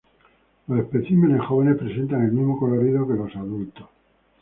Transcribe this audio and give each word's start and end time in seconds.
Los 0.67 0.79
especímenes 0.79 1.41
jóvenes 1.47 1.77
presentan 1.77 2.23
el 2.25 2.31
mismo 2.31 2.57
colorido 2.57 3.07
que 3.07 3.13
los 3.13 3.35
adultos. 3.35 3.87